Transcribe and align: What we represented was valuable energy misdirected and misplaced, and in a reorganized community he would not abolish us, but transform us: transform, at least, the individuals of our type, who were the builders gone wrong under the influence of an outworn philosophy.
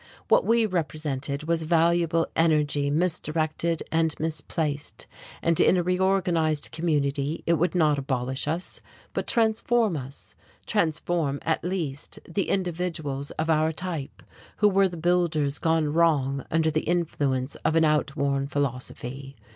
What 0.29 0.45
we 0.47 0.65
represented 0.65 1.43
was 1.43 1.61
valuable 1.61 2.25
energy 2.35 2.89
misdirected 2.89 3.83
and 3.91 4.19
misplaced, 4.19 5.05
and 5.43 5.59
in 5.59 5.77
a 5.77 5.83
reorganized 5.83 6.71
community 6.71 7.43
he 7.45 7.53
would 7.53 7.75
not 7.75 7.99
abolish 7.99 8.47
us, 8.47 8.81
but 9.13 9.27
transform 9.27 9.95
us: 9.95 10.33
transform, 10.65 11.37
at 11.43 11.63
least, 11.63 12.17
the 12.27 12.49
individuals 12.49 13.29
of 13.37 13.47
our 13.51 13.71
type, 13.71 14.23
who 14.57 14.69
were 14.69 14.89
the 14.89 14.97
builders 14.97 15.59
gone 15.59 15.93
wrong 15.93 16.47
under 16.49 16.71
the 16.71 16.81
influence 16.81 17.53
of 17.57 17.75
an 17.75 17.85
outworn 17.85 18.47
philosophy. 18.47 19.35